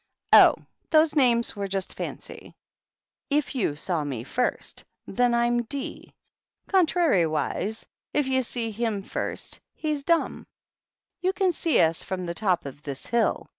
"Oh, 0.33 0.55
those 0.89 1.13
names 1.15 1.55
were 1.55 1.67
just 1.67 1.93
fancy. 1.93 2.55
If 3.29 3.53
you 3.53 3.73
s< 3.73 3.87
me 3.87 4.23
first, 4.23 4.83
then 5.05 5.35
I'm 5.35 5.61
Dee; 5.65 6.15
contrariwise, 6.67 7.85
if 8.11 8.25
you 8.25 8.39
s 8.39 8.51
him 8.51 9.03
first, 9.03 9.59
he's 9.75 10.03
Dum. 10.03 10.47
You 11.19 11.33
can 11.33 11.51
see 11.51 11.79
us 11.79 12.01
from 12.01 12.25
ti 12.25 12.33
top 12.33 12.65
of 12.65 12.81
this 12.81 13.05
hill. 13.05 13.47